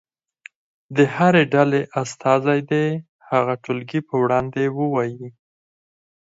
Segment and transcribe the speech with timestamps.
[0.95, 2.85] د هرې ډلې استازی دې
[3.29, 5.27] هغه ټولګي په وړاندې ووایي.